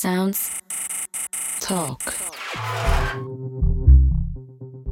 [0.00, 0.52] Sounds
[1.60, 1.98] Talk.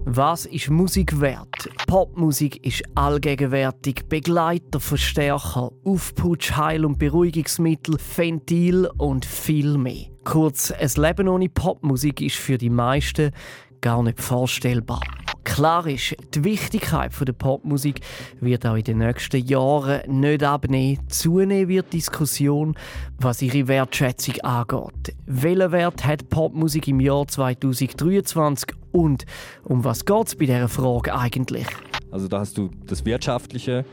[0.04, 1.68] Was ist Musik wert?
[1.86, 10.06] Popmusik ist allgegenwärtig, Begleiter, Verstärker, Aufputsch, Heil- und Beruhigungsmittel, Ventil und viel mehr.
[10.24, 13.30] Kurz, ein Leben ohne Popmusik ist für die meisten
[13.80, 15.02] gar nicht vorstellbar.
[15.46, 18.00] Klar ist, die Wichtigkeit der Popmusik
[18.40, 20.98] wird auch in den nächsten Jahren nicht abnehmen.
[21.08, 22.76] Zunehmen wird die Diskussion,
[23.18, 25.14] was ihre Wertschätzung angeht.
[25.24, 29.24] Welchen Wert hat Popmusik im Jahr 2023 und
[29.62, 31.66] um was geht es bei dieser Frage eigentlich?
[32.10, 33.84] Also da hast du das Wirtschaftliche,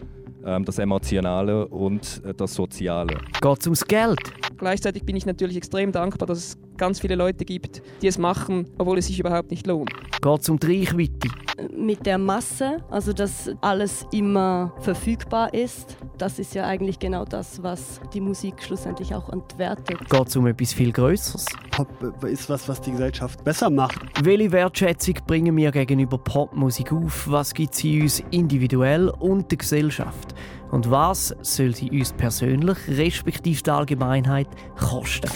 [0.43, 3.19] ähm, das Emotionale und äh, das Soziale.
[3.39, 4.19] Geht es ums Geld?
[4.57, 8.67] Gleichzeitig bin ich natürlich extrem dankbar, dass es ganz viele Leute gibt, die es machen,
[8.77, 9.91] obwohl es sich überhaupt nicht lohnt.
[10.21, 11.29] Geht es um die Reichweite?
[11.75, 17.61] Mit der Masse, also dass alles immer verfügbar ist, das ist ja eigentlich genau das,
[17.61, 19.99] was die Musik schlussendlich auch entwertet.
[20.09, 21.45] Geht es um etwas viel Größeres?
[21.71, 23.99] Pop ist was, was die Gesellschaft besser macht.
[24.23, 27.29] Welche Wertschätzung bringen wir gegenüber Popmusik auf?
[27.29, 30.33] Was gibt sie uns individuell und der Gesellschaft?
[30.71, 34.47] Und was soll sie uns persönlich, respektive der Allgemeinheit,
[34.79, 35.29] kosten?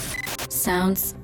[0.50, 1.16] Sounds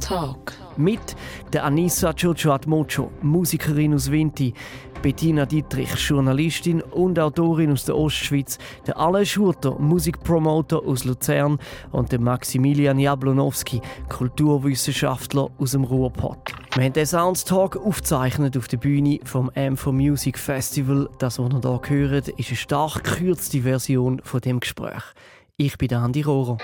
[0.00, 0.52] Talk.
[0.76, 1.16] Mit
[1.52, 4.54] der Anissa Jojo Atmocho, Musikerin aus Vinti,
[5.02, 11.58] Bettina Dietrich, Journalistin und Autorin aus der Ostschweiz, der Alain Schurter, Musikpromoter aus Luzern
[11.92, 16.52] und der Maximilian Jablonowski, Kulturwissenschaftler aus dem Ruhrpott.
[16.74, 21.08] Wir haben den Sounds Talk aufgezeichnet auf der Bühne vom M4 Music Festival.
[21.18, 25.02] Das, was ihr hier hört, ist eine stark gekürzte Version von dem Gespräch.
[25.56, 26.58] Ich bin Andi Rohrer.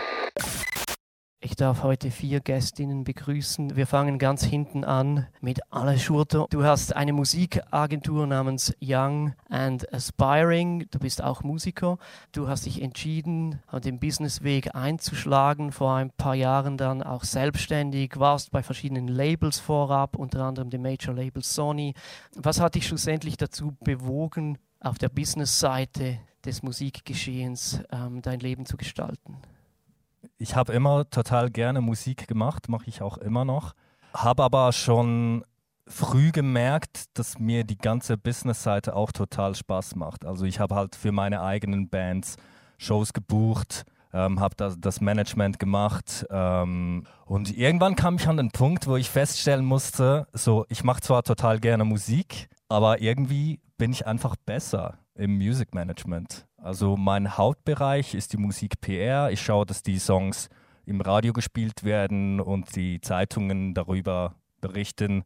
[1.44, 3.76] Ich darf heute vier Gästinnen begrüßen.
[3.76, 6.46] Wir fangen ganz hinten an mit Alain Schurter.
[6.48, 10.86] Du hast eine Musikagentur namens Young and Aspiring.
[10.90, 11.98] Du bist auch Musiker.
[12.32, 18.50] Du hast dich entschieden, den Businessweg einzuschlagen, vor ein paar Jahren dann auch selbstständig, warst
[18.50, 21.92] bei verschiedenen Labels vorab, unter anderem dem Major Label Sony.
[22.36, 28.78] Was hat dich schlussendlich dazu bewogen, auf der Businessseite des Musikgeschehens ähm, dein Leben zu
[28.78, 29.36] gestalten?
[30.38, 33.72] Ich habe immer total gerne Musik gemacht, mache ich auch immer noch.
[34.12, 35.44] Habe aber schon
[35.86, 40.24] früh gemerkt, dass mir die ganze Business-Seite auch total Spaß macht.
[40.24, 42.36] Also ich habe halt für meine eigenen Bands
[42.78, 48.50] Shows gebucht, ähm, habe das, das, Management gemacht ähm, und irgendwann kam ich an den
[48.50, 53.92] Punkt, wo ich feststellen musste, so ich mache zwar total gerne Musik, aber irgendwie bin
[53.92, 56.46] ich einfach besser im Music Management.
[56.64, 59.30] Also mein Hauptbereich ist die Musik PR.
[59.30, 60.48] Ich schaue, dass die Songs
[60.86, 65.24] im Radio gespielt werden und die Zeitungen darüber berichten.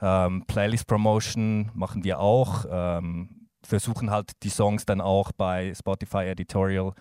[0.00, 2.64] Ähm, Playlist Promotion machen wir auch.
[2.70, 6.92] Ähm, versuchen halt die Songs dann auch bei Spotify Editorial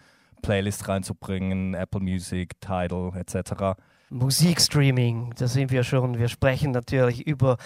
[0.42, 3.80] Playlist reinzubringen, Apple Music, Tidal etc.
[4.10, 6.18] Musikstreaming, da sind wir schon.
[6.18, 7.58] Wir sprechen natürlich über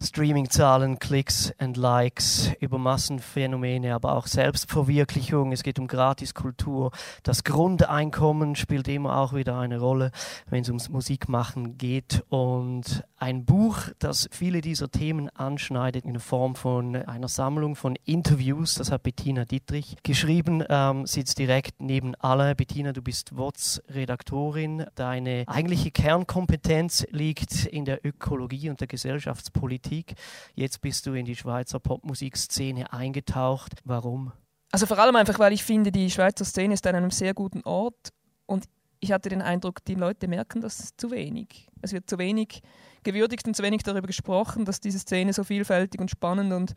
[0.00, 5.50] Streamingzahlen, Klicks und Likes, über Massenphänomene, aber auch Selbstverwirklichung.
[5.50, 6.92] Es geht um Gratiskultur.
[7.24, 10.12] Das Grundeinkommen spielt immer auch wieder eine Rolle,
[10.48, 12.22] wenn es ums Musikmachen geht.
[12.28, 18.76] Und ein Buch, das viele dieser Themen anschneidet in Form von einer Sammlung von Interviews,
[18.76, 22.54] das hat Bettina Dietrich geschrieben, ähm, sitzt direkt neben alle.
[22.54, 24.86] Bettina, du bist WOTS-Redaktorin.
[24.94, 30.14] Deine eigentliche Kernkompetenz liegt in der Ökologie und der Gesellschaftspolitik.
[30.54, 33.74] Jetzt bist du in die Schweizer Popmusikszene eingetaucht.
[33.84, 34.32] Warum?
[34.70, 37.62] Also vor allem einfach, weil ich finde, die Schweizer Szene ist an einem sehr guten
[37.62, 38.10] Ort
[38.46, 38.64] und
[39.00, 41.68] ich hatte den Eindruck, die Leute merken das zu wenig.
[41.82, 42.62] Es wird zu wenig
[43.04, 46.74] gewürdigt und zu wenig darüber gesprochen, dass diese Szene so vielfältig und spannend und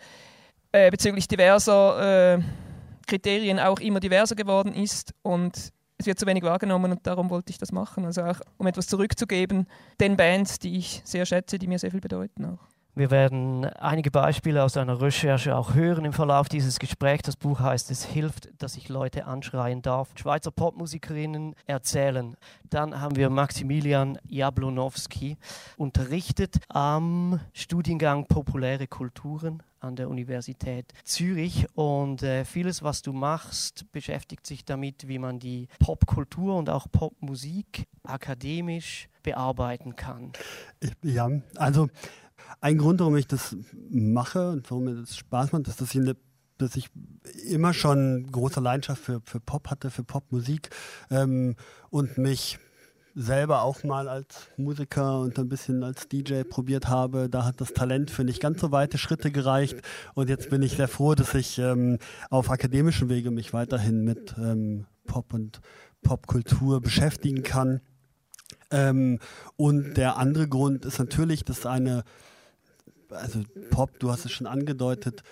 [0.72, 2.42] äh, bezüglich diverser äh,
[3.08, 7.52] Kriterien auch immer diverser geworden ist und es wird zu wenig wahrgenommen und darum wollte
[7.52, 8.06] ich das machen.
[8.06, 9.68] Also auch um etwas zurückzugeben
[10.00, 12.72] den Bands, die ich sehr schätze, die mir sehr viel bedeuten auch.
[12.94, 17.24] Wir werden einige Beispiele aus einer Recherche auch hören im Verlauf dieses Gesprächs.
[17.24, 20.10] Das Buch heißt Es hilft, dass ich Leute anschreien darf.
[20.16, 22.36] Schweizer Popmusikerinnen erzählen.
[22.70, 25.38] Dann haben wir Maximilian Jablonowski,
[25.78, 33.92] unterrichtet am Studiengang Populäre Kulturen an der Universität Zürich und äh, vieles, was du machst,
[33.92, 40.32] beschäftigt sich damit, wie man die Popkultur und auch Popmusik akademisch bearbeiten kann.
[41.04, 41.90] Ja, also
[42.60, 43.56] ein Grund, warum ich das
[43.90, 46.16] mache und warum mir das Spaß macht, ist, dass ich, eine,
[46.58, 46.90] dass ich
[47.48, 50.70] immer schon große Leidenschaft für, für Pop hatte, für Popmusik
[51.10, 51.56] ähm,
[51.90, 52.60] und mich
[53.16, 57.30] selber auch mal als Musiker und ein bisschen als DJ probiert habe.
[57.30, 59.78] Da hat das Talent für nicht ganz so weite Schritte gereicht.
[60.14, 61.98] Und jetzt bin ich sehr froh, dass ich ähm,
[62.30, 65.62] auf akademischem Wege mich weiterhin mit ähm, Pop und
[66.04, 67.82] Popkultur beschäftigen kann.
[68.72, 69.20] Ähm,
[69.58, 72.04] und der andere Grund ist natürlich, dass eine,
[73.10, 75.24] also Pop, du hast es schon angedeutet,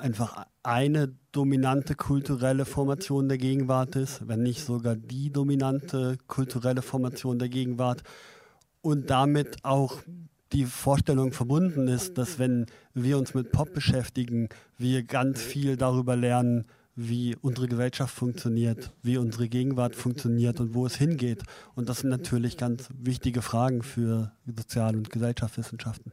[0.00, 7.38] einfach eine dominante kulturelle Formation der Gegenwart ist, wenn nicht sogar die dominante kulturelle Formation
[7.38, 8.02] der Gegenwart
[8.82, 10.02] und damit auch
[10.52, 14.48] die Vorstellung verbunden ist, dass wenn wir uns mit Pop beschäftigen,
[14.78, 16.66] wir ganz viel darüber lernen,
[16.96, 21.42] wie unsere Gesellschaft funktioniert, wie unsere Gegenwart funktioniert und wo es hingeht.
[21.74, 26.12] Und das sind natürlich ganz wichtige Fragen für Sozial- und Gesellschaftswissenschaften.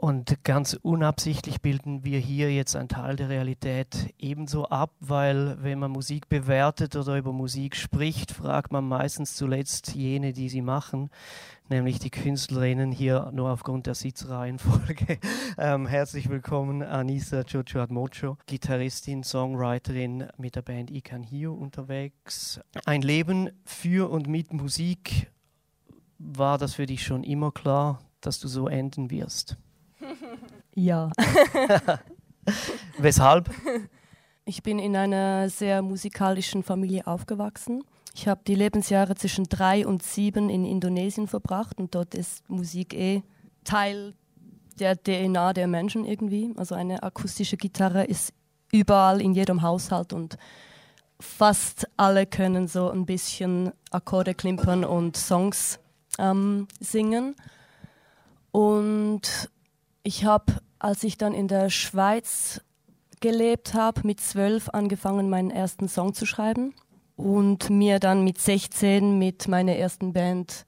[0.00, 5.80] Und ganz unabsichtlich bilden wir hier jetzt einen Teil der Realität ebenso ab, weil wenn
[5.80, 11.10] man Musik bewertet oder über Musik spricht, fragt man meistens zuletzt jene, die sie machen,
[11.68, 15.18] nämlich die Künstlerinnen hier nur aufgrund der Sitzreihenfolge.
[15.60, 22.60] Ähm, herzlich willkommen Anissa Chochuat Mocho, Gitarristin, Songwriterin mit der Band I Can Hear unterwegs.
[22.84, 25.32] Ein Leben für und mit Musik,
[26.18, 29.56] war das für dich schon immer klar, dass du so enden wirst?
[30.74, 31.10] Ja.
[32.98, 33.50] Weshalb?
[34.44, 37.82] Ich bin in einer sehr musikalischen Familie aufgewachsen.
[38.14, 42.94] Ich habe die Lebensjahre zwischen drei und sieben in Indonesien verbracht und dort ist Musik
[42.94, 43.22] eh
[43.64, 44.14] Teil
[44.78, 46.52] der DNA der Menschen irgendwie.
[46.56, 48.32] Also eine akustische Gitarre ist
[48.72, 50.38] überall in jedem Haushalt und
[51.20, 55.78] fast alle können so ein bisschen Akkorde klimpern und Songs
[56.18, 57.34] ähm, singen.
[58.50, 59.50] Und
[60.02, 62.60] ich habe, als ich dann in der Schweiz
[63.20, 66.74] gelebt habe, mit zwölf angefangen, meinen ersten Song zu schreiben
[67.16, 70.64] und mir dann mit 16 mit meiner ersten Band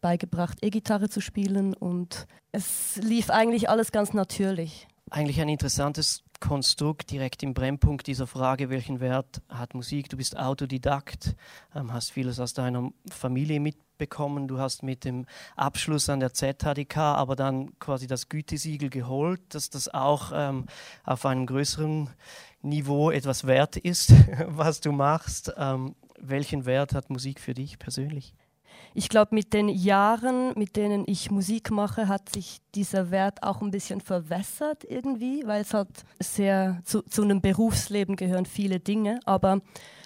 [0.00, 4.86] beigebracht, E-Gitarre zu spielen und es lief eigentlich alles ganz natürlich.
[5.10, 10.08] Eigentlich ein interessantes Konstrukt direkt im Brennpunkt dieser Frage, welchen Wert hat Musik?
[10.08, 11.34] Du bist Autodidakt,
[11.74, 15.26] ähm, hast vieles aus deiner Familie mitbekommen, du hast mit dem
[15.56, 20.66] Abschluss an der ZHDK aber dann quasi das Gütesiegel geholt, dass das auch ähm,
[21.04, 22.10] auf einem größeren
[22.62, 24.12] Niveau etwas wert ist,
[24.46, 25.52] was du machst.
[25.56, 28.34] Ähm, welchen Wert hat Musik für dich persönlich?
[28.94, 33.60] Ich glaube, mit den Jahren, mit denen ich Musik mache, hat sich dieser Wert auch
[33.62, 35.88] ein bisschen verwässert irgendwie, weil es halt
[36.20, 39.20] sehr zu, zu einem Berufsleben gehören viele Dinge.
[39.24, 39.60] Aber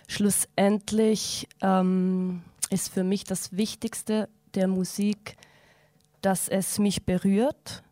[0.09, 5.37] schlussendlich ähm, ist für mich das Wichtigste der Musik,
[6.21, 7.83] dass es mich berührt,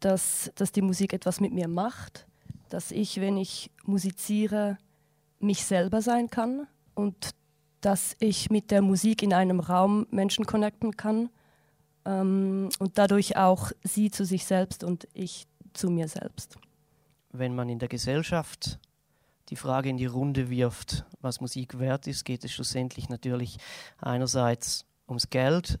[0.00, 2.26] dass, dass die Musik etwas mit mir macht,
[2.68, 4.78] dass ich, wenn ich musiziere,
[5.38, 7.30] mich selber sein kann und
[7.80, 11.28] dass ich mit der Musik in einem Raum Menschen connecten kann
[12.04, 16.56] ähm, und dadurch auch sie zu sich selbst und ich zu mir selbst.
[17.32, 18.78] Wenn man in der Gesellschaft
[19.50, 23.58] die Frage in die Runde wirft, was Musik wert ist, geht es schlussendlich natürlich
[23.98, 25.78] einerseits ums Geld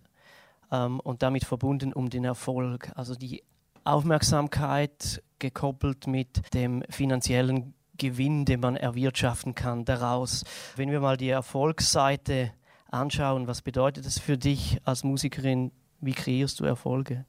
[0.70, 2.92] ähm, und damit verbunden um den Erfolg.
[2.94, 3.42] Also die
[3.84, 10.44] Aufmerksamkeit gekoppelt mit dem finanziellen Gewinn, den man erwirtschaften kann daraus.
[10.76, 12.52] Wenn wir mal die Erfolgsseite
[12.90, 15.72] anschauen, was bedeutet das für dich als Musikerin?
[16.00, 17.24] Wie kreierst du Erfolge?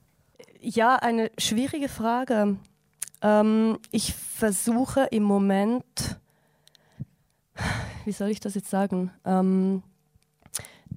[0.60, 2.58] Ja, eine schwierige Frage.
[3.22, 6.20] Ähm, ich versuche im Moment,
[8.06, 9.84] wie soll ich das jetzt sagen, ähm,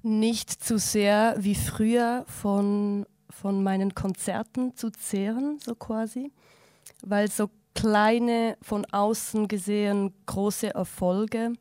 [0.03, 6.31] nicht zu sehr wie früher von, von meinen Konzerten zu zehren, so quasi,
[7.03, 11.53] weil so kleine, von außen gesehen große Erfolge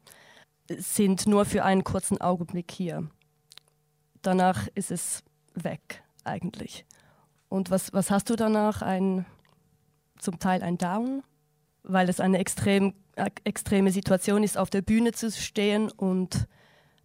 [0.69, 3.09] sind nur für einen kurzen Augenblick hier.
[4.23, 5.23] Danach ist es
[5.55, 6.85] weg eigentlich.
[7.49, 8.83] Und was, was hast du danach?
[8.83, 9.27] Ein,
[10.19, 11.23] zum Teil ein Down,
[11.83, 12.95] weil es eine extrem,
[13.45, 16.47] extreme Situation ist, auf der Bühne zu stehen und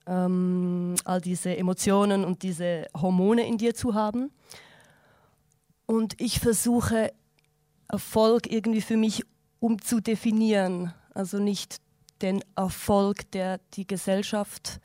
[0.06, 4.32] ähm, all diese Emotionen und diese Hormone in dir zu haben.
[5.88, 7.12] Und ich versuche
[7.88, 9.24] Erfolg irgendwie für mich
[9.60, 10.94] umzudefinieren.
[11.14, 11.82] Also nicht
[12.22, 14.80] den Erfolg, der die Gesellschaft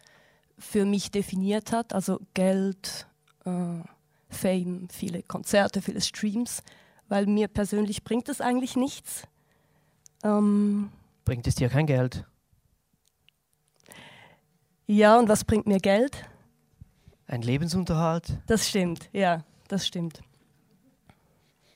[0.58, 3.06] für mich definiert hat, also Geld,
[3.44, 3.82] äh,
[4.28, 6.62] Fame, viele Konzerte, viele Streams,
[7.08, 9.24] weil mir persönlich bringt es eigentlich nichts.
[10.22, 10.90] Ähm,
[11.24, 12.24] bringt es dir kein Geld?
[14.86, 16.24] Ja, und was bringt mir Geld?
[17.26, 18.38] Ein Lebensunterhalt?
[18.46, 20.20] Das stimmt, ja, das stimmt.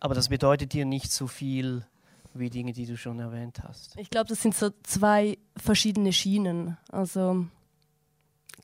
[0.04, 1.86] Aber das bedeutet dir nicht so viel
[2.34, 3.94] wie Dinge, die du schon erwähnt hast.
[3.96, 6.76] Ich glaube, das sind so zwei verschiedene Schienen.
[6.92, 7.46] Also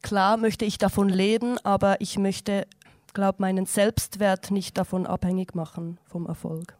[0.02, 2.66] klar möchte ich davon leben, aber ich möchte,
[3.14, 6.76] glaube meinen Selbstwert nicht davon abhängig machen vom Erfolg.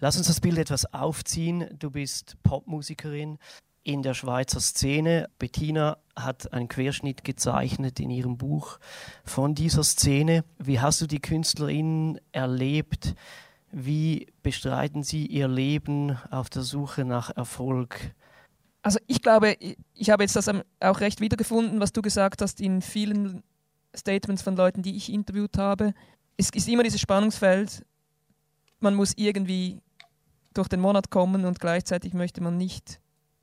[0.00, 1.68] Lass uns das Bild etwas aufziehen.
[1.78, 3.38] Du bist Popmusikerin.
[3.84, 5.28] in der Schweizer Szene.
[5.38, 8.80] Bettina hat einen Querschnitt gezeichnet in ihrem Buch
[9.24, 10.44] von dieser Szene.
[10.58, 13.14] Wie hast du die KünstlerInnen erlebt?
[13.78, 18.14] Wie bestreiten sie ihr Leben auf der Suche nach Erfolg?
[18.80, 19.54] Also ich glaube,
[19.92, 23.42] ich habe jetzt das auch recht wiedergefunden, was du gesagt hast in vielen
[23.94, 25.92] Statements von Leuten, die ich interviewt habe.
[26.38, 27.84] Es ist immer dieses Spannungsfeld,
[28.80, 29.82] man muss irgendwie
[30.54, 32.98] durch den Monat kommen und gleichzeitig möchte man nicht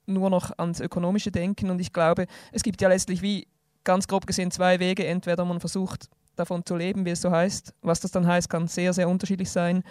[0.07, 1.69] nur noch ans Ökonomische denken.
[1.69, 3.47] Und ich glaube, es gibt ja letztlich wie
[3.83, 5.05] ganz grob gesehen zwei Wege.
[5.05, 7.75] Entweder man versucht davon zu leben, wie es so heißt.
[7.83, 9.83] Was das dann heißt, kann sehr, sehr unterschiedlich sein.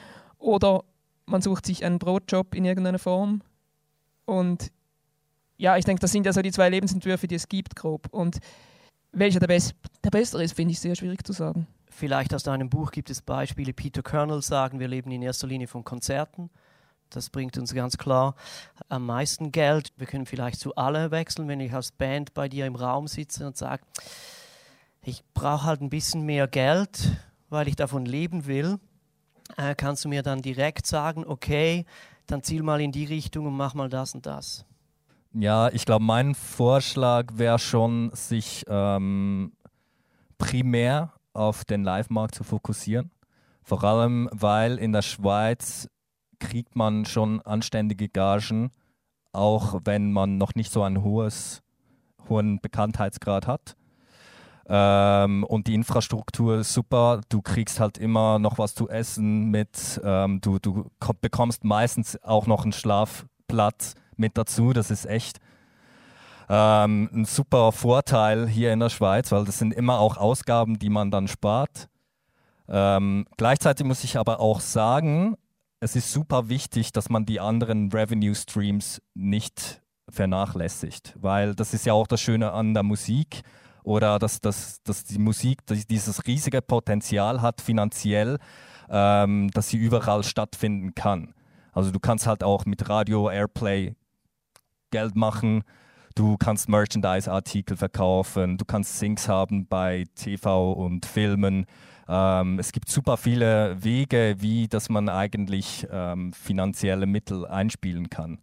[0.42, 0.82] Oder
[1.26, 3.42] man sucht sich einen Brotjob in irgendeiner Form.
[4.24, 4.72] Und
[5.56, 8.08] ja, ich denke, das sind ja so die zwei Lebensentwürfe, die es gibt, grob.
[8.10, 8.38] Und
[9.12, 11.68] welcher der, Best der bessere ist, finde ich sehr schwierig zu sagen.
[11.88, 13.72] Vielleicht aus deinem Buch gibt es Beispiele.
[13.72, 16.50] Peter Kernel sagen, wir leben in erster Linie von Konzerten.
[17.10, 18.34] Das bringt uns ganz klar
[18.88, 19.92] am meisten Geld.
[19.96, 23.46] Wir können vielleicht zu alle wechseln, wenn ich als Band bei dir im Raum sitze
[23.46, 23.82] und sage,
[25.04, 27.12] ich brauche halt ein bisschen mehr Geld,
[27.50, 28.80] weil ich davon leben will.
[29.56, 31.84] Äh, kannst du mir dann direkt sagen, okay,
[32.26, 34.64] dann ziel mal in die Richtung und mach mal das und das.
[35.34, 39.52] Ja, ich glaube, mein Vorschlag wäre schon, sich ähm,
[40.38, 43.10] primär auf den Live-Markt zu fokussieren.
[43.62, 45.88] Vor allem, weil in der Schweiz
[46.38, 48.72] kriegt man schon anständige Gagen,
[49.32, 51.62] auch wenn man noch nicht so einen hohes,
[52.28, 53.76] hohen Bekanntheitsgrad hat.
[54.68, 57.20] Ähm, und die Infrastruktur ist super.
[57.28, 60.00] Du kriegst halt immer noch was zu essen mit.
[60.04, 60.90] Ähm, du, du
[61.20, 64.72] bekommst meistens auch noch einen Schlafplatz mit dazu.
[64.72, 65.40] Das ist echt
[66.48, 70.90] ähm, ein super Vorteil hier in der Schweiz, weil das sind immer auch Ausgaben, die
[70.90, 71.88] man dann spart.
[72.68, 75.36] Ähm, gleichzeitig muss ich aber auch sagen,
[75.80, 81.86] es ist super wichtig, dass man die anderen Revenue Streams nicht vernachlässigt, weil das ist
[81.86, 83.42] ja auch das Schöne an der Musik
[83.84, 88.38] oder dass, dass, dass die Musik dieses riesige Potenzial hat finanziell,
[88.88, 91.34] ähm, dass sie überall stattfinden kann.
[91.72, 93.94] Also du kannst halt auch mit Radio Airplay
[94.90, 95.64] Geld machen,
[96.14, 101.66] du kannst Merchandise-Artikel verkaufen, du kannst Syncs haben bei TV und Filmen.
[102.08, 108.38] Ähm, es gibt super viele Wege, wie dass man eigentlich ähm, finanzielle Mittel einspielen kann.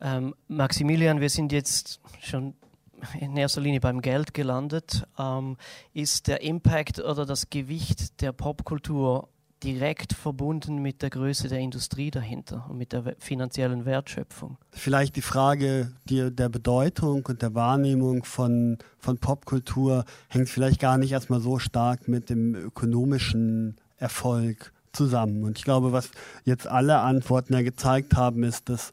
[0.00, 2.54] Ähm, Maximilian, wir sind jetzt schon
[3.18, 5.06] in erster Linie beim Geld gelandet.
[5.18, 5.56] Ähm,
[5.92, 9.28] ist der Impact oder das Gewicht der Popkultur
[9.62, 14.56] direkt verbunden mit der Größe der Industrie dahinter und mit der finanziellen Wertschöpfung.
[14.70, 20.96] Vielleicht die Frage die, der Bedeutung und der Wahrnehmung von, von Popkultur hängt vielleicht gar
[20.96, 25.44] nicht erstmal so stark mit dem ökonomischen Erfolg zusammen.
[25.44, 26.10] Und ich glaube, was
[26.44, 28.92] jetzt alle Antworten ja gezeigt haben, ist, dass,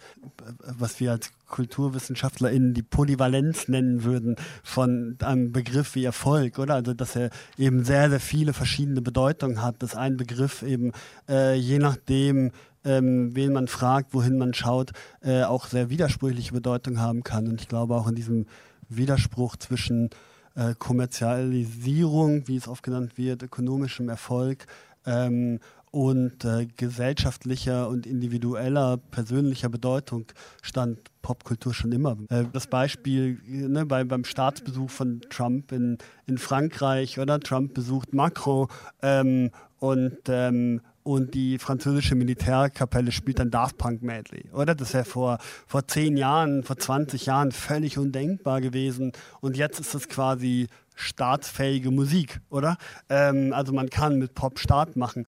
[0.62, 6.76] was wir als KulturwissenschaftlerInnen die Polyvalenz nennen würden von einem Begriff wie Erfolg, oder?
[6.76, 10.92] Also, dass er eben sehr, sehr viele verschiedene Bedeutungen hat, dass ein Begriff eben
[11.30, 12.52] äh, je nachdem,
[12.84, 17.48] ähm, wen man fragt, wohin man schaut, äh, auch sehr widersprüchliche Bedeutung haben kann.
[17.48, 18.46] Und ich glaube auch in diesem
[18.90, 20.10] Widerspruch zwischen
[20.56, 24.66] äh, Kommerzialisierung, wie es oft genannt wird, ökonomischem Erfolg
[25.08, 25.60] ähm,
[25.98, 30.26] und äh, gesellschaftlicher und individueller, persönlicher Bedeutung
[30.62, 32.16] stand Popkultur schon immer.
[32.30, 38.14] Äh, das Beispiel ne, bei, beim Staatsbesuch von Trump in, in Frankreich oder Trump besucht
[38.14, 38.68] Macron
[39.02, 39.50] ähm,
[39.80, 44.76] und, ähm, und die französische Militärkapelle spielt ein Daft Punk Medley, oder?
[44.76, 49.96] Das wäre vor, vor zehn Jahren, vor 20 Jahren völlig undenkbar gewesen und jetzt ist
[49.96, 52.78] es quasi staatsfähige Musik, oder?
[53.10, 55.26] Ähm, also man kann mit Pop Start machen.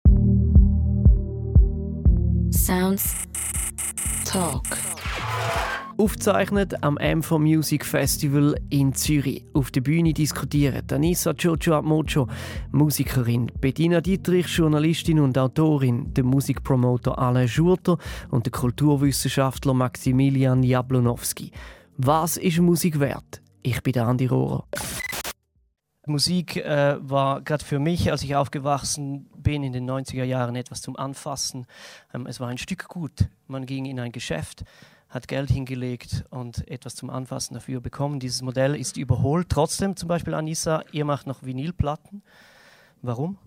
[2.70, 3.16] Sounds
[4.26, 4.62] Talk.
[5.98, 9.44] Aufzeichnet am M4 Music Festival in Zürich.
[9.56, 12.28] Auf der Bühne diskutieren Anissa Jojo Mocho,
[12.72, 17.98] Musikerin, Bettina Dietrich, Journalistin und Autorin, der Musikpromoter Alain Schurter
[18.30, 21.52] und der Kulturwissenschaftler Maximilian Jablonowski.
[21.98, 23.42] Was ist Musik wert?
[23.64, 24.68] Ich bin Andi Rohrer.
[26.06, 30.82] Musik äh, war gerade für mich, als ich aufgewachsen bin in den 90er Jahren, etwas
[30.82, 31.68] zum Anfassen.
[32.14, 33.28] Ähm, es war ein Stück gut.
[33.48, 34.64] Man ging in ein Geschäft,
[35.10, 38.20] hat Geld hingelegt und etwas zum Anfassen dafür bekommen.
[38.20, 39.50] Dieses Modell ist überholt.
[39.50, 42.24] Trotzdem, zum Beispiel Anissa, ihr macht noch Vinylplatten.
[43.02, 43.38] Warum?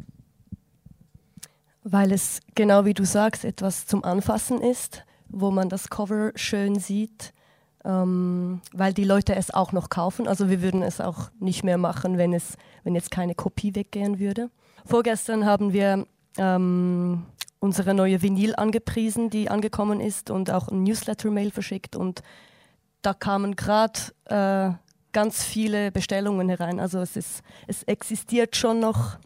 [1.84, 6.78] Weil es genau wie du sagst, etwas zum Anfassen ist, wo man das Cover schön
[6.78, 7.32] sieht
[7.84, 10.28] ähm, weil die Leute es auch noch kaufen.
[10.28, 14.18] Also wir würden es auch nicht mehr machen, wenn, es, wenn jetzt keine Kopie weggehen
[14.18, 14.50] würde.
[14.84, 16.06] Vorgestern haben wir
[16.38, 17.24] ähm,
[17.60, 22.22] unsere neue Vinyl angepriesen, die angekommen ist und auch ein Newsletter-Mail verschickt und
[23.02, 24.72] da kamen gerade äh,
[25.12, 26.80] ganz viele Bestellungen herein.
[26.80, 29.18] Also es, ist, es existiert schon noch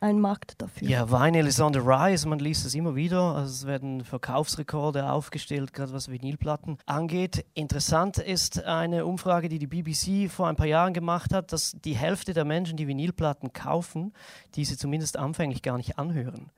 [0.00, 0.88] ein Markt dafür.
[0.88, 3.34] Ja, Vinyl ist on the rise, man liest es immer wieder.
[3.34, 7.44] Also es werden Verkaufsrekorde aufgestellt, gerade was Vinylplatten angeht.
[7.54, 11.94] Interessant ist eine Umfrage, die die BBC vor ein paar Jahren gemacht hat, dass die
[11.94, 14.12] Hälfte der Menschen, die Vinylplatten kaufen,
[14.54, 16.50] diese zumindest anfänglich gar nicht anhören.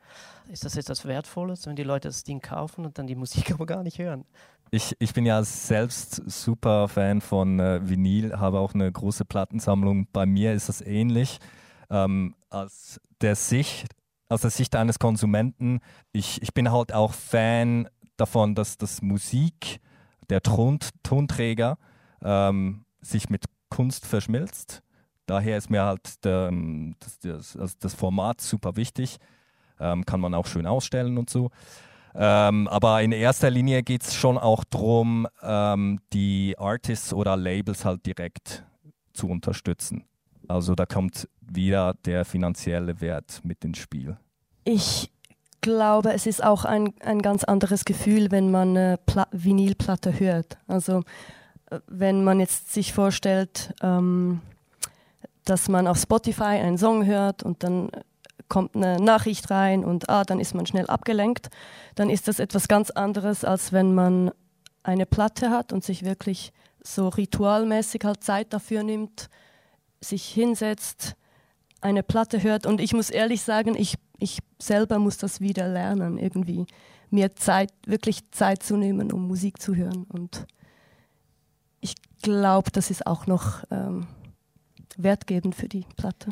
[0.50, 3.66] Ist das etwas Wertvolles, wenn die Leute das Ding kaufen und dann die Musik aber
[3.66, 4.24] gar nicht hören?
[4.70, 10.06] Ich, ich bin ja selbst super Fan von äh, Vinyl, habe auch eine große Plattensammlung.
[10.12, 11.40] Bei mir ist das ähnlich.
[11.90, 13.88] Ähm, aus, der Sicht,
[14.28, 15.80] aus der Sicht eines Konsumenten,
[16.12, 19.80] ich, ich bin halt auch Fan davon, dass das Musik,
[20.30, 21.78] der Ton, Tonträger,
[22.22, 24.82] ähm, sich mit Kunst verschmilzt.
[25.26, 29.18] Daher ist mir halt der, ähm, das, das, also das Format super wichtig.
[29.80, 31.50] Ähm, kann man auch schön ausstellen und so.
[32.14, 37.84] Ähm, aber in erster Linie geht es schon auch darum, ähm, die Artists oder Labels
[37.84, 38.64] halt direkt
[39.14, 40.04] zu unterstützen.
[40.52, 44.18] Also da kommt wieder der finanzielle Wert mit ins Spiel.
[44.64, 45.10] Ich
[45.62, 50.58] glaube, es ist auch ein, ein ganz anderes Gefühl, wenn man eine Pla Vinylplatte hört.
[50.66, 51.04] Also
[51.70, 54.42] äh, wenn man jetzt sich vorstellt, ähm,
[55.46, 57.90] dass man auf Spotify einen Song hört und dann
[58.48, 61.48] kommt eine Nachricht rein und ah, dann ist man schnell abgelenkt,
[61.94, 64.30] dann ist das etwas ganz anderes, als wenn man
[64.82, 66.52] eine Platte hat und sich wirklich
[66.84, 69.30] so ritualmäßig halt Zeit dafür nimmt,
[70.02, 71.14] sich hinsetzt,
[71.80, 72.66] eine Platte hört.
[72.66, 76.66] Und ich muss ehrlich sagen, ich, ich selber muss das wieder lernen, irgendwie
[77.10, 80.04] mir Zeit, wirklich Zeit zu nehmen, um Musik zu hören.
[80.04, 80.46] Und
[81.80, 84.06] ich glaube, das ist auch noch ähm,
[84.96, 86.30] wertgebend für die Platte.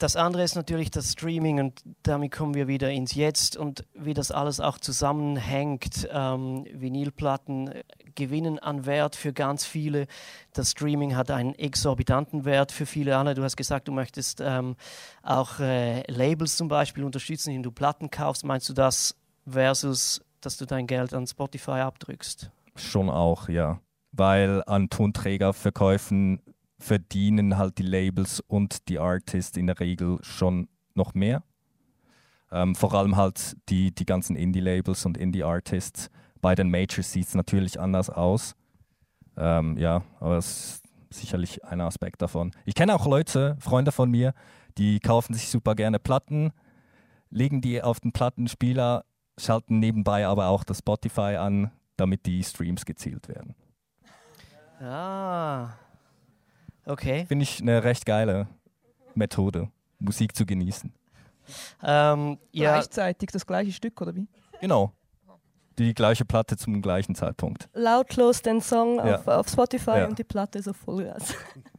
[0.00, 4.14] Das andere ist natürlich das Streaming und damit kommen wir wieder ins Jetzt und wie
[4.14, 6.08] das alles auch zusammenhängt.
[6.10, 10.06] Ähm, Vinylplatten äh, gewinnen an Wert für ganz viele.
[10.54, 13.14] Das Streaming hat einen exorbitanten Wert für viele.
[13.14, 14.76] Anna, du hast gesagt, du möchtest ähm,
[15.22, 18.42] auch äh, Labels zum Beispiel unterstützen, indem du Platten kaufst.
[18.42, 19.14] Meinst du das
[19.46, 22.50] versus, dass du dein Geld an Spotify abdrückst?
[22.74, 23.80] Schon auch, ja.
[24.12, 26.40] Weil an Tonträgerverkäufen
[26.80, 31.42] verdienen halt die Labels und die Artists in der Regel schon noch mehr.
[32.52, 36.10] Ähm, vor allem halt die, die ganzen Indie-Labels und Indie-Artists.
[36.40, 38.56] Bei den Majors sieht es natürlich anders aus.
[39.36, 42.52] Ähm, ja, aber es ist sicherlich ein Aspekt davon.
[42.64, 44.34] Ich kenne auch Leute, Freunde von mir,
[44.78, 46.52] die kaufen sich super gerne Platten,
[47.30, 49.04] legen die auf den Plattenspieler,
[49.38, 53.54] schalten nebenbei aber auch das Spotify an, damit die Streams gezielt werden.
[54.80, 55.74] Ah,
[56.90, 57.24] Okay.
[57.26, 58.48] Finde ich eine recht geile
[59.14, 60.92] Methode, Musik zu genießen.
[61.82, 62.72] Ähm, ja.
[62.72, 64.26] Gleichzeitig das gleiche Stück, oder wie?
[64.60, 64.92] Genau.
[65.78, 67.68] Die gleiche Platte zum gleichen Zeitpunkt.
[67.74, 69.16] Lautlos den Song ja.
[69.16, 70.06] auf, auf, Spotify ja.
[70.06, 71.34] und die Platte so Vollgas.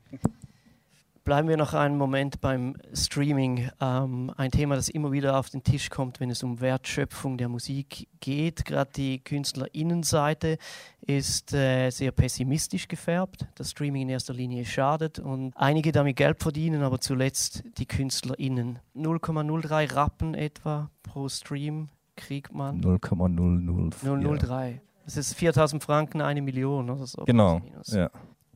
[1.31, 3.69] Bleiben wir noch einen Moment beim Streaming.
[3.79, 7.47] Ähm, ein Thema, das immer wieder auf den Tisch kommt, wenn es um Wertschöpfung der
[7.47, 8.65] Musik geht.
[8.65, 10.57] Gerade die Künstlerinnenseite
[10.99, 13.45] ist äh, sehr pessimistisch gefärbt.
[13.55, 18.79] Das Streaming in erster Linie schadet und einige damit Geld verdienen, aber zuletzt die KünstlerInnen.
[18.93, 22.81] 0,03 Rappen etwa pro Stream kriegt man.
[22.81, 24.81] 0,003.
[25.05, 27.23] Das ist 4000 Franken, eine Million oder so.
[27.23, 27.61] Genau.
[27.85, 28.09] Ja.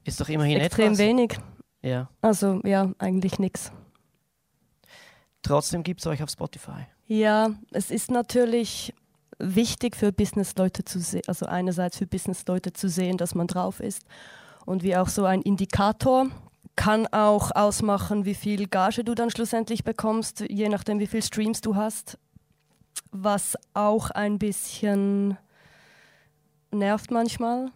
[0.04, 1.00] Ist doch immerhin Extrem etwas.
[1.00, 1.40] wenig.
[1.86, 2.10] Ja.
[2.22, 3.72] Also ja, eigentlich nichts.
[5.44, 6.88] Trotzdem gibt es euch auf Spotify.
[7.06, 8.94] Ja, es ist natürlich
[9.38, 14.02] wichtig für Businessleute zu sehen, also einerseits für Businessleute zu sehen, dass man drauf ist
[14.66, 16.28] und wie auch so ein Indikator
[16.76, 21.62] kann auch ausmachen, wie viel Gage du dann schlussendlich bekommst, je nachdem, wie viel Streams
[21.62, 22.18] du hast.
[23.12, 25.38] Was auch ein bisschen
[26.72, 27.72] nervt manchmal.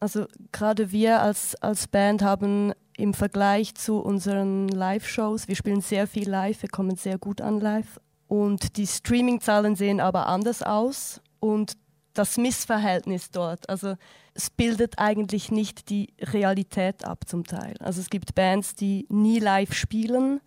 [0.00, 6.06] Also gerade wir als, als Band haben im Vergleich zu unseren Live-Shows, wir spielen sehr
[6.06, 8.00] viel live, wir kommen sehr gut an live.
[8.28, 11.20] Und die Streaming-Zahlen sehen aber anders aus.
[11.40, 11.74] Und
[12.14, 13.94] das Missverhältnis dort, also
[14.34, 17.74] es bildet eigentlich nicht die Realität ab zum Teil.
[17.80, 20.40] Also es gibt Bands, die nie live spielen,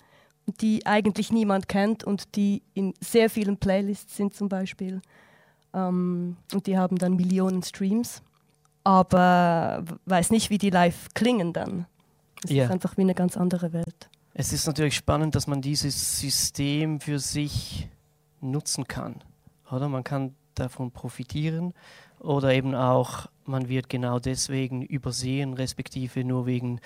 [0.62, 5.02] die eigentlich niemand kennt und die in sehr vielen Playlists sind zum Beispiel.
[5.74, 8.22] Ähm, und die haben dann Millionen Streams,
[8.84, 11.86] aber weiß nicht, wie die live klingen dann.
[12.46, 12.66] Es yeah.
[12.66, 14.10] ist einfach wie eine ganz andere Welt.
[14.34, 17.90] Es ist natürlich spannend, dass man dieses System für sich
[18.42, 19.24] nutzen kann.
[19.72, 21.74] Oder man kann davon profitieren
[22.20, 26.80] oder eben auch, man wird genau deswegen übersehen, respektive nur wegen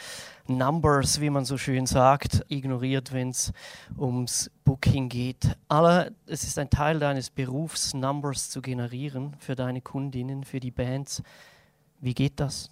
[0.48, 3.54] Numbers, wie man so schön sagt, ignoriert, wenn es
[3.98, 5.56] ums Booking geht.
[5.68, 10.72] Aber es ist ein Teil deines Berufs, Numbers zu generieren für deine Kundinnen, für die
[10.72, 11.24] Bands.
[12.00, 12.70] Wie geht das?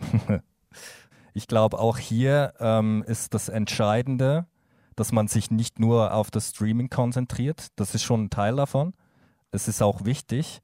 [1.38, 4.46] ich glaube, auch hier ähm, ist das Entscheidende,
[4.96, 7.68] dass man sich nicht nur auf das Streaming konzentriert.
[7.76, 8.92] Das ist schon ein Teil davon.
[9.52, 10.60] Es ist auch wichtig.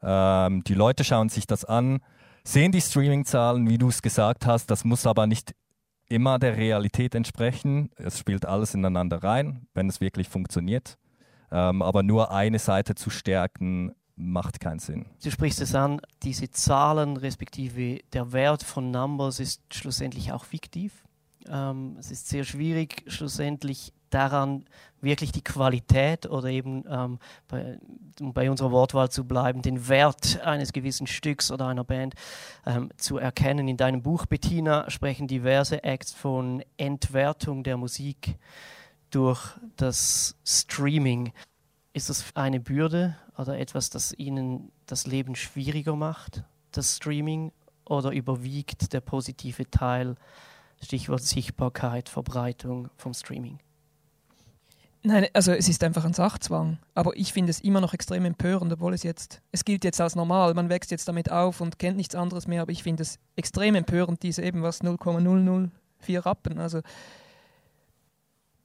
[0.00, 1.98] Ähm, die Leute schauen sich das an,
[2.44, 4.70] sehen die Streaming-Zahlen, wie du es gesagt hast.
[4.70, 5.56] Das muss aber nicht
[6.08, 7.90] immer der Realität entsprechen.
[7.96, 10.98] Es spielt alles ineinander rein, wenn es wirklich funktioniert.
[11.50, 15.06] Ähm, aber nur eine Seite zu stärken, macht keinen Sinn.
[15.22, 20.92] Du sprichst es an, diese Zahlen respektive der Wert von Numbers ist schlussendlich auch fiktiv.
[21.48, 24.64] Ähm, es ist sehr schwierig, schlussendlich daran
[25.00, 27.78] wirklich die Qualität oder eben, ähm, bei,
[28.20, 32.14] um bei unserer Wortwahl zu bleiben, den Wert eines gewissen Stücks oder einer Band
[32.66, 33.68] ähm, zu erkennen.
[33.68, 38.36] In deinem Buch, Bettina, sprechen diverse Acts von Entwertung der Musik
[39.10, 39.42] durch
[39.76, 41.32] das Streaming.
[41.92, 47.52] Ist das eine Bürde oder etwas, das Ihnen das Leben schwieriger macht, das Streaming,
[47.84, 50.16] oder überwiegt der positive Teil?
[50.82, 53.58] Stichwort Sichtbarkeit, Verbreitung vom Streaming.
[55.04, 56.78] Nein, also es ist einfach ein Sachzwang.
[56.94, 60.14] Aber ich finde es immer noch extrem empörend, obwohl es jetzt, es gilt jetzt als
[60.14, 63.18] normal, man wächst jetzt damit auf und kennt nichts anderes mehr, aber ich finde es
[63.34, 65.70] extrem empörend, diese eben was 0,004
[66.24, 66.58] Rappen.
[66.58, 66.82] Also,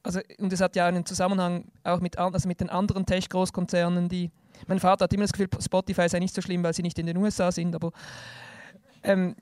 [0.04, 4.30] also, und es hat ja einen Zusammenhang auch mit, also mit den anderen Tech-Großkonzernen, die,
[4.68, 7.06] mein Vater hat immer das Gefühl, Spotify sei nicht so schlimm, weil sie nicht in
[7.06, 7.92] den USA sind, aber
[9.04, 9.36] ähm,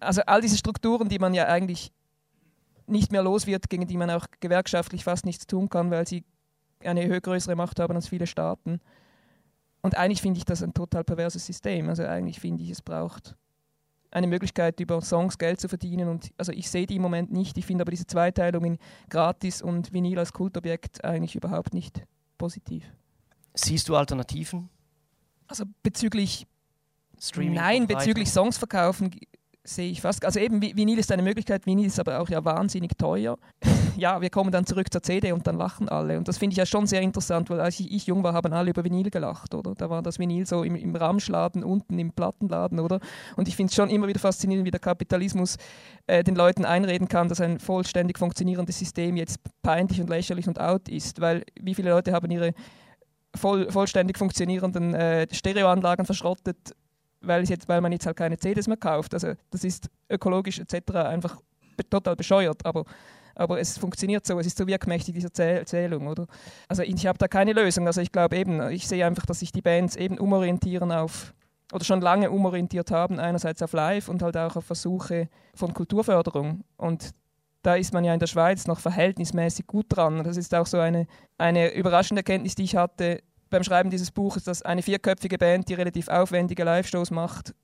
[0.00, 1.92] also all diese Strukturen, die man ja eigentlich
[2.86, 6.24] nicht mehr los wird, gegen die man auch gewerkschaftlich fast nichts tun kann, weil sie
[6.80, 8.80] eine größere Macht haben als viele Staaten.
[9.82, 11.88] Und eigentlich finde ich das ein total perverses System.
[11.88, 13.36] Also eigentlich finde ich, es braucht
[14.10, 16.08] eine Möglichkeit, über Songs Geld zu verdienen.
[16.08, 17.58] Und also ich sehe die im Moment nicht.
[17.58, 18.78] Ich finde aber diese Zweiteilung in
[19.10, 22.02] Gratis und Vinyl als Kultobjekt eigentlich überhaupt nicht
[22.38, 22.84] positiv.
[23.54, 24.68] Siehst du Alternativen?
[25.46, 26.46] Also bezüglich
[27.20, 29.10] Streaming Nein, bezüglich Songs verkaufen
[29.68, 30.24] sehe ich fast.
[30.24, 33.36] Also eben, Vinyl ist eine Möglichkeit, Vinyl ist aber auch ja wahnsinnig teuer.
[33.96, 36.16] ja, wir kommen dann zurück zur CD und dann lachen alle.
[36.16, 38.52] Und das finde ich ja schon sehr interessant, weil als ich, ich, jung war, haben
[38.52, 39.74] alle über Vinyl gelacht, oder?
[39.74, 43.00] Da war das Vinyl so im, im Ramschladen, unten im Plattenladen, oder?
[43.36, 45.56] Und ich finde es schon immer wieder faszinierend, wie der Kapitalismus
[46.06, 50.60] äh, den Leuten einreden kann, dass ein vollständig funktionierendes System jetzt peinlich und lächerlich und
[50.60, 52.54] out ist, weil wie viele Leute haben ihre
[53.34, 56.74] voll, vollständig funktionierenden äh, Stereoanlagen verschrottet
[57.20, 59.14] weil, jetzt, weil man jetzt halt keine CDs mehr kauft.
[59.14, 60.94] Also das ist ökologisch etc.
[60.94, 61.40] einfach
[61.90, 62.84] total bescheuert, aber,
[63.34, 66.26] aber es funktioniert so, es ist so wirkmächtig, diese Erzählung, oder?
[66.68, 67.86] Also ich habe da keine Lösung.
[67.86, 71.34] Also ich glaube eben, ich sehe einfach, dass sich die Bands eben umorientieren auf
[71.72, 76.64] oder schon lange umorientiert haben, einerseits auf Live und halt auch auf Versuche von Kulturförderung.
[76.78, 77.10] Und
[77.68, 80.24] da ist man ja in der Schweiz noch verhältnismäßig gut dran.
[80.24, 84.44] Das ist auch so eine, eine überraschende Erkenntnis, die ich hatte beim Schreiben dieses Buches,
[84.44, 87.54] dass eine vierköpfige Band, die relativ aufwendige Live-Shows macht,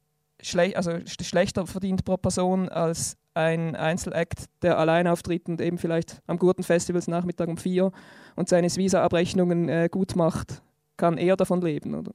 [0.43, 6.21] schlech also schlechter verdient pro Person als ein Einzelakt, der allein auftritt und eben vielleicht
[6.27, 7.91] am Gurtenfestivals Nachmittag um vier
[8.37, 10.61] und seine Visa-Abrechnungen äh, gut macht,
[10.99, 11.95] kann eher davon leben.
[11.95, 12.13] Oder?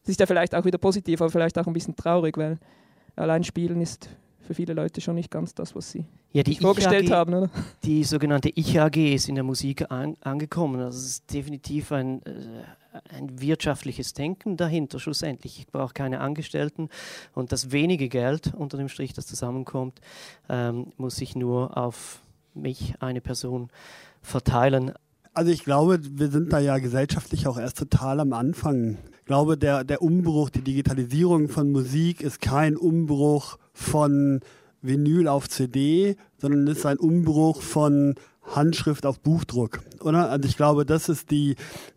[0.00, 2.58] Das ist ja vielleicht auch wieder positiv, aber vielleicht auch ein bisschen traurig, weil
[3.14, 4.08] allein spielen ist
[4.42, 7.34] für viele Leute schon nicht ganz das, was sie ja, die vorgestellt AG, haben.
[7.34, 7.50] Oder?
[7.84, 10.80] Die sogenannte Ich-AG ist in der Musik an, angekommen.
[10.80, 12.64] Also es ist definitiv ein, äh,
[13.16, 15.58] ein wirtschaftliches Denken dahinter schlussendlich.
[15.58, 16.88] Ich brauche keine Angestellten
[17.34, 20.00] und das wenige Geld unter dem Strich, das zusammenkommt,
[20.48, 22.22] ähm, muss sich nur auf
[22.54, 23.70] mich, eine Person,
[24.22, 24.92] verteilen.
[25.34, 28.98] Also ich glaube, wir sind da ja gesellschaftlich auch erst total am Anfang.
[29.20, 34.40] Ich glaube, der, der Umbruch, die Digitalisierung von Musik ist kein Umbruch von
[34.82, 40.28] Vinyl auf CD, sondern ist ein Umbruch von Handschrift auf Buchdruck, oder?
[40.28, 41.54] Also ich glaube, das ist die,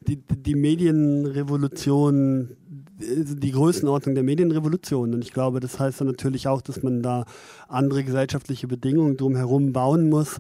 [0.08, 2.56] die, die Medienrevolution,
[3.00, 5.14] die Größenordnung der Medienrevolution.
[5.14, 7.26] Und ich glaube, das heißt dann natürlich auch, dass man da
[7.68, 10.38] andere gesellschaftliche Bedingungen drumherum bauen muss.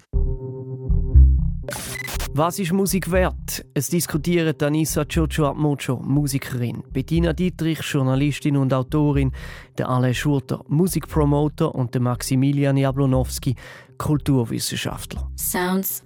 [2.37, 3.65] Was ist Musik wert?
[3.73, 9.31] Es diskutieren Anissa Chocho Mocho, Musikerin, Bettina Dietrich, Journalistin und Autorin,
[9.77, 13.55] der Alain Schurter, Musikpromoter und der Maximilian Jablonowski,
[13.97, 15.31] Kulturwissenschaftler.
[15.37, 16.03] Sounds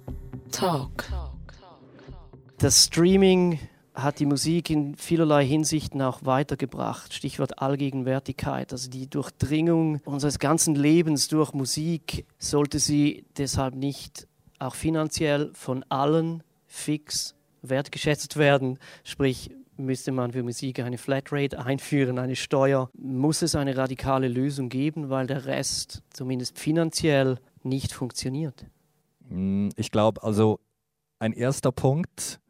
[0.52, 1.04] Talk.
[2.58, 3.58] Das Streaming
[3.92, 7.12] hat die Musik in vielerlei Hinsichten auch weitergebracht.
[7.12, 8.70] Stichwort Allgegenwärtigkeit.
[8.70, 14.28] Also die Durchdringung unseres ganzen Lebens durch Musik sollte sie deshalb nicht
[14.60, 18.78] auch finanziell von allen fix wertgeschätzt werden.
[19.04, 24.68] Sprich, müsste man für Musik eine Flatrate einführen, eine Steuer, muss es eine radikale Lösung
[24.68, 28.66] geben, weil der Rest zumindest finanziell nicht funktioniert.
[29.28, 30.60] Hm, ich glaube, also
[31.18, 32.40] ein erster Punkt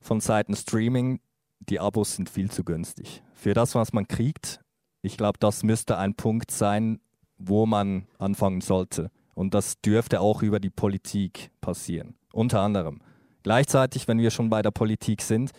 [0.00, 1.20] von Seiten Streaming,
[1.60, 3.22] die Abos sind viel zu günstig.
[3.34, 4.60] Für das, was man kriegt,
[5.02, 7.00] ich glaube, das müsste ein Punkt sein,
[7.38, 9.10] wo man anfangen sollte.
[9.36, 13.00] Und das dürfte auch über die Politik passieren, unter anderem.
[13.42, 15.52] Gleichzeitig, wenn wir schon bei der Politik sind,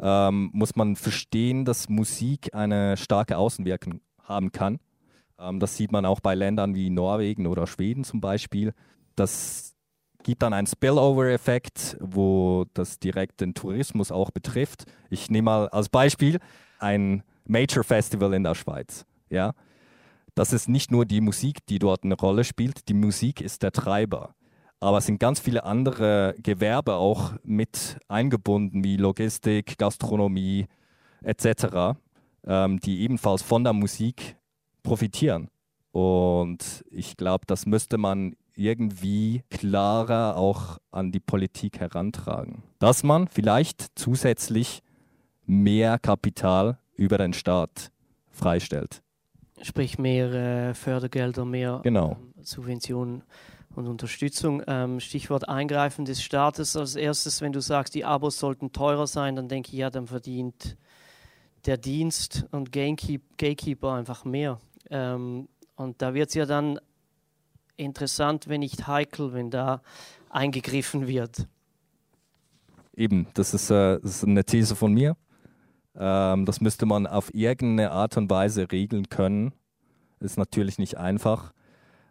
[0.00, 4.80] ähm, muss man verstehen, dass Musik eine starke Außenwirkung haben kann.
[5.38, 8.72] Ähm, das sieht man auch bei Ländern wie Norwegen oder Schweden zum Beispiel.
[9.14, 9.76] Das
[10.24, 14.86] gibt dann einen Spillover-Effekt, wo das direkt den Tourismus auch betrifft.
[15.08, 16.40] Ich nehme mal als Beispiel
[16.80, 19.06] ein Major Festival in der Schweiz.
[19.30, 19.52] Ja?
[20.34, 23.72] Das ist nicht nur die Musik, die dort eine Rolle spielt, die Musik ist der
[23.72, 24.34] Treiber.
[24.80, 30.66] Aber es sind ganz viele andere Gewerbe auch mit eingebunden, wie Logistik, Gastronomie
[31.22, 31.96] etc.,
[32.46, 34.36] ähm, die ebenfalls von der Musik
[34.82, 35.48] profitieren.
[35.92, 42.64] Und ich glaube, das müsste man irgendwie klarer auch an die Politik herantragen.
[42.80, 44.82] Dass man vielleicht zusätzlich
[45.46, 47.92] mehr Kapital über den Staat
[48.30, 49.03] freistellt.
[49.64, 52.12] Sprich mehr äh, Fördergelder, mehr genau.
[52.12, 53.22] ähm, Subventionen
[53.74, 54.62] und Unterstützung.
[54.66, 59.36] Ähm, Stichwort Eingreifen des Staates als erstes, wenn du sagst, die Abos sollten teurer sein,
[59.36, 60.76] dann denke ich, ja, dann verdient
[61.64, 64.60] der Dienst und Gatekeeper einfach mehr.
[64.90, 66.78] Ähm, und da wird es ja dann
[67.78, 69.80] interessant, wenn nicht heikel, wenn da
[70.28, 71.48] eingegriffen wird.
[72.94, 75.16] Eben, das ist, äh, das ist eine These von mir.
[75.96, 79.52] Ähm, das müsste man auf irgendeine Art und Weise regeln können.
[80.20, 81.52] Ist natürlich nicht einfach.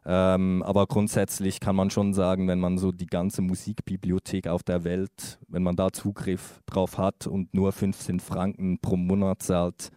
[0.06, 4.84] Ähm, aber grundsätzlich kann man schon sagen, wenn man so die ganze Musikbibliothek auf der
[4.84, 9.92] Welt, wenn man da Zugriff drauf hat und nur 15 Franken pro Monat zahlt,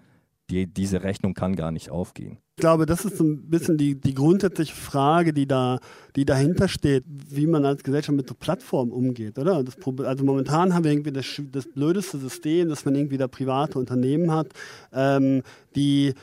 [0.50, 2.38] die, diese Rechnung kann gar nicht aufgehen.
[2.56, 5.78] Ich glaube, das ist ein bisschen die, die grundsätzliche Frage, die, da,
[6.14, 9.62] die dahinter steht, wie man als Gesellschaft mit so Plattformen umgeht, oder?
[9.62, 13.78] Das, also momentan haben wir irgendwie das, das blödeste System, dass man irgendwie da private
[13.78, 14.48] Unternehmen hat,
[14.92, 15.42] ähm,
[15.74, 16.14] die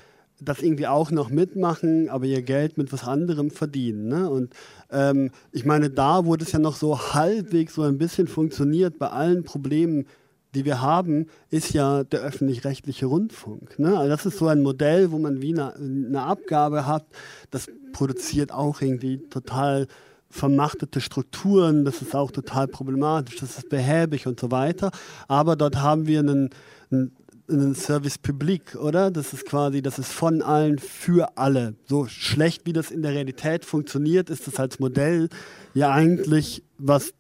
[0.42, 4.08] das irgendwie auch noch mitmachen, aber ihr Geld mit was anderem verdienen.
[4.08, 4.30] Ne?
[4.30, 4.54] Und
[4.92, 9.08] ähm, ich meine, da, wo das ja noch so halbwegs so ein bisschen funktioniert, bei
[9.10, 10.06] allen Problemen,
[10.54, 13.80] die wir haben, ist ja der öffentlich-rechtliche Rundfunk.
[13.80, 13.98] Ne?
[13.98, 17.06] Also das ist so ein Modell, wo man wie eine, eine Abgabe hat.
[17.52, 19.88] Das produziert auch irgendwie total
[20.30, 24.90] vermachtete Strukturen, das ist auch total problematisch, das ist behäbig und so weiter.
[25.28, 26.50] Aber dort haben wir einen,
[26.92, 27.16] einen,
[27.48, 29.12] einen Service Public, oder?
[29.12, 31.76] Das ist quasi, das ist von allen für alle.
[31.86, 35.30] So schlecht wie das in der Realität funktioniert, ist das als Modell
[35.76, 37.14] ja eigentlich was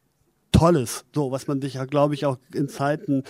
[0.64, 3.24] Tolles, so was man sich ja, glaube ich, auch in Zeiten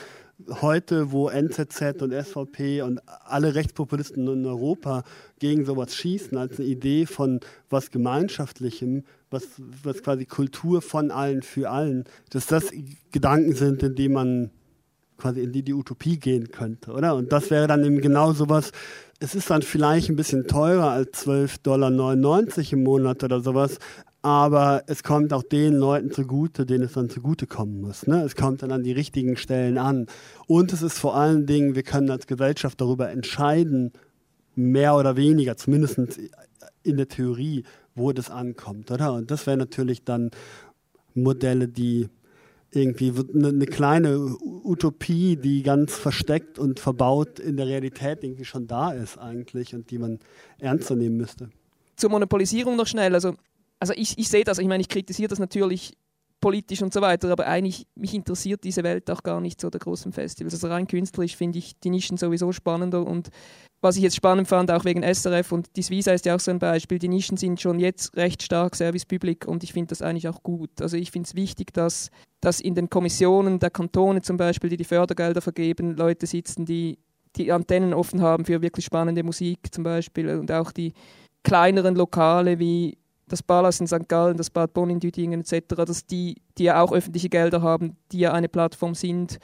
[0.61, 5.03] heute, wo NZZ und SVP und alle Rechtspopulisten in Europa
[5.39, 7.39] gegen sowas schießen, als eine Idee von
[7.71, 9.47] was Gemeinschaftlichem, was,
[9.81, 12.71] was quasi Kultur von allen für allen, dass das
[13.11, 14.51] Gedanken sind, in die man
[15.17, 17.15] quasi in die die Utopie gehen könnte, oder?
[17.15, 18.71] Und das wäre dann eben genau sowas,
[19.19, 23.79] es ist dann vielleicht ein bisschen teurer als 12,99 Dollar im Monat oder sowas,
[24.23, 28.07] aber es kommt auch den Leuten zugute, denen es dann zugutekommen muss.
[28.07, 28.23] Ne?
[28.23, 30.07] Es kommt dann an die richtigen Stellen an.
[30.47, 33.91] Und es ist vor allen Dingen, wir können als Gesellschaft darüber entscheiden,
[34.55, 35.99] mehr oder weniger, zumindest
[36.83, 39.13] in der Theorie, wo das ankommt, oder?
[39.13, 40.31] Und das wären natürlich dann
[41.13, 42.07] Modelle, die
[42.71, 44.17] irgendwie eine, eine kleine
[44.63, 49.91] Utopie, die ganz versteckt und verbaut in der Realität irgendwie schon da ist eigentlich und
[49.91, 50.19] die man
[50.59, 51.49] ernster nehmen müsste.
[51.97, 53.13] Zur Monopolisierung noch schnell.
[53.13, 53.36] Also
[53.83, 55.97] also ich, ich sehe das, ich meine, ich kritisiere das natürlich
[56.39, 59.81] politisch und so weiter, aber eigentlich mich interessiert diese Welt auch gar nicht so der
[59.81, 60.53] großen Festivals.
[60.53, 63.27] Also rein künstlerisch finde ich die Nischen sowieso spannender und
[63.81, 66.51] was ich jetzt spannend fand, auch wegen SRF und die Svisa ist ja auch so
[66.51, 70.01] ein Beispiel, die Nischen sind schon jetzt recht stark Service Public und ich finde das
[70.01, 70.81] eigentlich auch gut.
[70.81, 74.77] Also ich finde es wichtig, dass, dass in den Kommissionen der Kantone zum Beispiel, die
[74.77, 76.99] die Fördergelder vergeben, Leute sitzen, die
[77.35, 80.93] die Antennen offen haben für wirklich spannende Musik zum Beispiel und auch die
[81.43, 84.07] kleineren Lokale wie das Ballas in St.
[84.07, 87.97] Gallen, das Bad Bonn in Düdingen etc., dass die, die ja auch öffentliche Gelder haben,
[88.12, 89.39] die ja eine Plattform sind,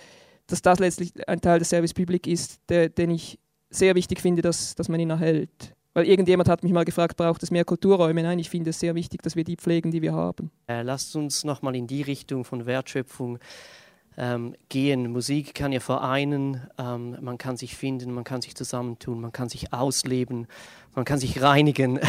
[0.48, 3.40] dass das letztlich ein Teil des Service Public ist, der, den ich
[3.70, 5.76] sehr wichtig finde, dass, dass man ihn erhält.
[5.94, 8.24] Weil irgendjemand hat mich mal gefragt, braucht es mehr Kulturräume?
[8.24, 10.52] Nein, ich finde es sehr wichtig, dass wir die pflegen, die wir haben.
[10.68, 13.40] Äh, lasst uns nochmal in die Richtung von Wertschöpfung
[14.20, 15.12] ähm, gehen.
[15.12, 19.48] Musik kann ja vereinen, ähm, man kann sich finden, man kann sich zusammentun, man kann
[19.48, 20.46] sich ausleben,
[20.94, 22.00] man kann sich reinigen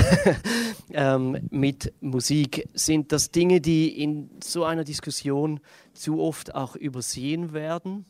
[0.93, 2.69] ähm, mit Musik.
[2.75, 5.61] Sind das Dinge, die in so einer Diskussion
[5.95, 8.05] zu oft auch übersehen werden?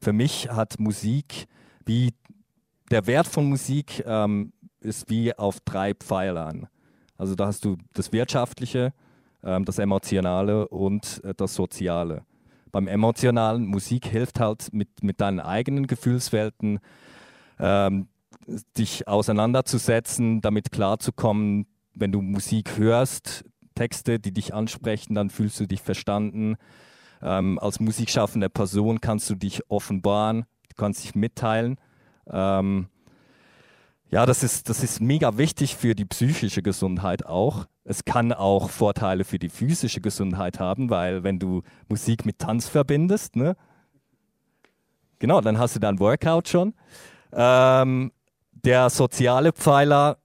[0.00, 1.46] Für mich hat Musik,
[1.86, 2.10] wie
[2.90, 6.68] der Wert von Musik ähm, ist wie auf drei Pfeilern.
[7.16, 8.92] Also da hast du das Wirtschaftliche,
[9.42, 12.26] ähm, das Emotionale und äh, das Soziale
[12.72, 16.80] beim emotionalen Musik hilft halt mit, mit deinen eigenen Gefühlswelten,
[17.58, 18.08] ähm,
[18.76, 25.66] dich auseinanderzusetzen, damit klarzukommen, wenn du Musik hörst, Texte, die dich ansprechen, dann fühlst du
[25.66, 26.56] dich verstanden.
[27.22, 31.78] Ähm, als musikschaffende Person kannst du dich offenbaren, du kannst dich mitteilen.
[32.26, 32.88] Ähm,
[34.12, 37.64] ja, das ist, das ist mega wichtig für die psychische Gesundheit auch.
[37.82, 42.68] Es kann auch Vorteile für die physische Gesundheit haben, weil wenn du Musik mit Tanz
[42.68, 43.56] verbindest, ne?
[45.18, 46.74] Genau, dann hast du dann Workout schon.
[47.32, 48.12] Ähm,
[48.52, 50.18] der soziale Pfeiler,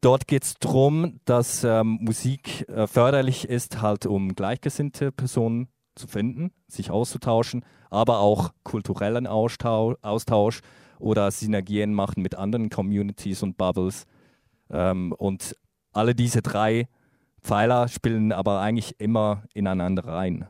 [0.00, 5.66] dort geht es darum, dass ähm, Musik äh, förderlich ist, halt um gleichgesinnte Personen
[5.96, 10.60] zu finden, sich auszutauschen, aber auch kulturellen Austausch, Austausch
[11.04, 14.06] oder Synergien machen mit anderen Communities und Bubbles.
[14.70, 15.54] Ähm, und
[15.92, 16.88] alle diese drei
[17.42, 20.46] Pfeiler spielen aber eigentlich immer ineinander rein.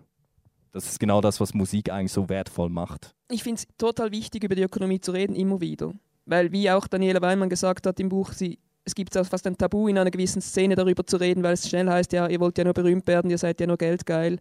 [0.70, 3.14] Das ist genau das, was Musik eigentlich so wertvoll macht.
[3.30, 5.92] Ich finde es total wichtig, über die Ökonomie zu reden, immer wieder.
[6.24, 9.88] Weil, wie auch Daniela Weinmann gesagt hat im Buch, sie, es gibt fast ein Tabu
[9.88, 12.64] in einer gewissen Szene darüber zu reden, weil es schnell heißt, ja, ihr wollt ja
[12.64, 14.38] nur berühmt werden, ihr seid ja nur geldgeil.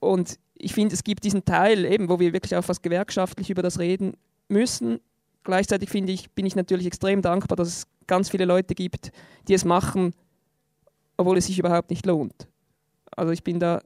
[0.00, 3.62] Und ich finde, es gibt diesen Teil, eben, wo wir wirklich auch fast gewerkschaftlich über
[3.62, 4.14] das reden
[4.48, 5.00] müssen.
[5.44, 9.12] Gleichzeitig finde ich, bin ich natürlich extrem dankbar, dass es ganz viele Leute gibt,
[9.46, 10.14] die es machen,
[11.16, 12.48] obwohl es sich überhaupt nicht lohnt.
[13.16, 13.80] Also ich bin da,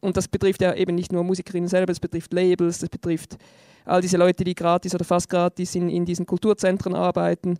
[0.00, 3.36] und das betrifft ja eben nicht nur Musikerinnen selber, es betrifft Labels, das betrifft
[3.84, 7.58] all diese Leute, die gratis oder fast gratis in, in diesen Kulturzentren arbeiten,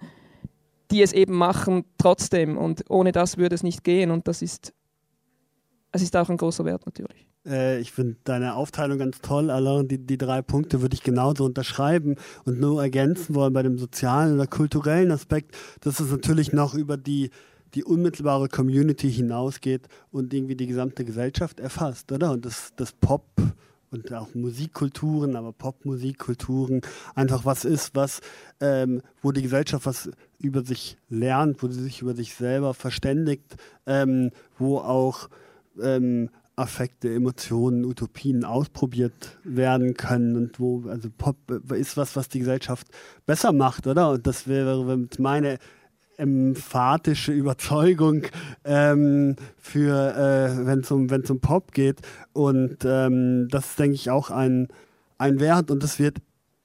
[0.90, 2.56] die es eben machen trotzdem.
[2.56, 4.10] Und ohne das würde es nicht gehen.
[4.10, 4.72] Und das ist,
[5.92, 7.27] es ist auch ein großer Wert natürlich.
[7.46, 9.88] Äh, ich finde deine Aufteilung ganz toll, Alain.
[9.88, 14.34] Die, die drei Punkte würde ich genauso unterschreiben und nur ergänzen wollen bei dem sozialen
[14.34, 17.30] oder kulturellen Aspekt, dass es natürlich noch über die,
[17.74, 22.32] die unmittelbare Community hinausgeht und irgendwie die gesamte Gesellschaft erfasst, oder?
[22.32, 23.24] Und das, das Pop
[23.90, 26.82] und auch Musikkulturen, aber Popmusikkulturen
[27.14, 28.20] einfach was ist, was,
[28.60, 33.56] ähm, wo die Gesellschaft was über sich lernt, wo sie sich über sich selber verständigt,
[33.86, 35.28] ähm, wo auch
[35.82, 41.36] ähm, Affekte, Emotionen, Utopien ausprobiert werden können und wo, also Pop
[41.72, 42.88] ist was, was die Gesellschaft
[43.26, 44.10] besser macht, oder?
[44.10, 45.58] Und das wäre meine
[46.18, 48.24] emphatische Überzeugung
[48.64, 52.00] ähm, für, äh, wenn es um, um Pop geht.
[52.32, 54.68] Und ähm, das ist, denke ich, auch ein,
[55.16, 56.18] ein Wert und das wird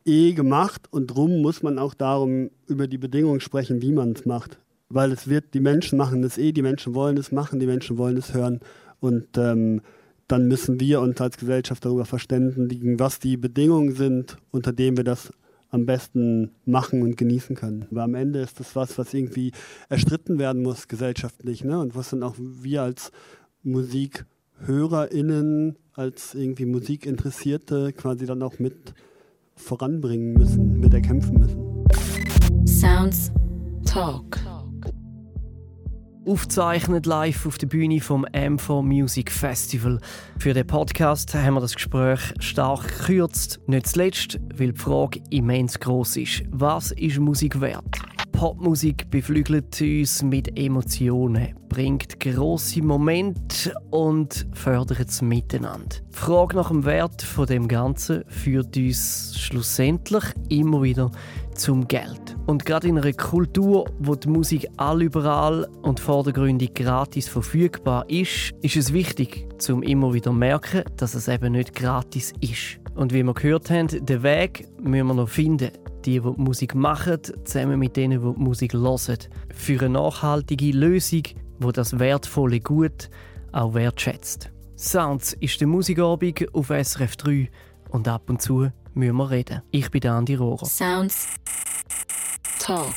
[0.05, 4.25] eh gemacht und drum muss man auch darum über die Bedingungen sprechen, wie man es
[4.25, 4.57] macht.
[4.89, 7.97] Weil es wird, die Menschen machen es eh, die Menschen wollen es machen, die Menschen
[7.97, 8.59] wollen es hören.
[9.03, 9.81] Und ähm,
[10.29, 15.03] dann müssen wir uns als Gesellschaft darüber verständigen, was die Bedingungen sind, unter denen wir
[15.03, 15.33] das
[15.71, 17.85] am besten machen und genießen können.
[17.91, 19.51] Aber am Ende ist das was, was irgendwie
[19.89, 21.81] erstritten werden muss gesellschaftlich, ne?
[21.81, 23.11] Und was dann auch wir als
[23.63, 28.93] MusikhörerInnen, als irgendwie Musikinteressierte quasi dann auch mit
[29.57, 31.83] voranbringen müssen, mit erkämpfen müssen.
[32.65, 33.33] Sounds
[33.85, 34.39] Talk
[36.25, 39.99] aufzeichnet live auf der Bühne vom M4 Music Festival.
[40.37, 43.59] Für den Podcast haben wir das Gespräch stark gekürzt.
[43.67, 46.43] Nicht zuletzt, weil die Frage immens groß ist.
[46.51, 47.83] Was ist Musik wert?
[48.33, 55.95] Popmusik beflügelt uns mit Emotionen, bringt große Momente und fördert das Miteinander.
[56.11, 61.11] Die Frage nach dem Wert von dem Ganzen führt uns schlussendlich immer wieder
[61.55, 62.35] zum Geld.
[62.45, 68.75] Und gerade in einer Kultur, wo die Musik allüberall und vordergründig gratis verfügbar ist, ist
[68.75, 72.79] es wichtig, zum immer wieder zu merken, dass es eben nicht gratis ist.
[72.95, 75.71] Und wie wir gehört haben, den Weg müssen wir noch finden.
[76.05, 79.17] Die, die, die Musik machen, zusammen mit denen, die, die Musik hören.
[79.53, 81.23] Für eine nachhaltige Lösung,
[81.59, 83.09] wo das wertvolle Gut
[83.51, 84.51] auch wertschätzt.
[84.75, 87.49] Sounds ist der Musikabend auf SRF 3
[87.89, 89.61] und ab und zu müssen wir reden.
[89.71, 90.65] Ich bin Andi Rohrer.
[90.65, 91.27] Sounds
[92.59, 92.93] Talk.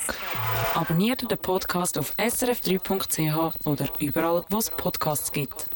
[0.74, 5.68] Abonniert den Podcast auf srf3.ch oder überall, wo es Podcasts gibt.